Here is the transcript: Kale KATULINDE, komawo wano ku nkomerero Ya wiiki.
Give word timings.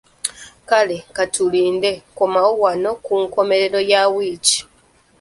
Kale 0.69 0.97
KATULINDE, 1.15 1.91
komawo 2.17 2.51
wano 2.63 2.89
ku 3.05 3.13
nkomerero 3.23 3.79
Ya 3.91 4.01
wiiki. 4.13 4.57